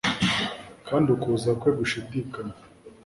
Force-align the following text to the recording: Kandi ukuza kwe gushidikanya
Kandi 0.87 1.07
ukuza 1.15 1.51
kwe 1.59 1.69
gushidikanya 1.79 2.55